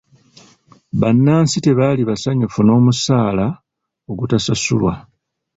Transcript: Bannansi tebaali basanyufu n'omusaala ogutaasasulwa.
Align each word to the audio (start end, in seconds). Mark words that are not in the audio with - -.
Bannansi 0.99 1.57
tebaali 1.65 2.03
basanyufu 2.09 2.59
n'omusaala 2.63 3.45
ogutaasasulwa. 4.09 4.93